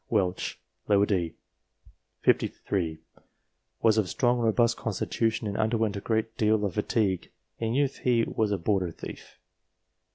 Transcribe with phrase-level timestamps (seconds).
[0.09, 0.59] Welch,
[0.89, 0.95] d.
[0.95, 1.35] set.
[2.23, 2.97] 53;
[3.83, 8.23] was of strong robust constitution and underwent a great deal of fatigue; in youth he
[8.23, 9.37] was a border thief.